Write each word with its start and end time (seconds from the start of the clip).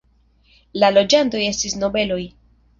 La 0.81 0.89
loĝantoj 0.95 1.45
estis 1.53 1.79
nobeloj. 1.85 2.21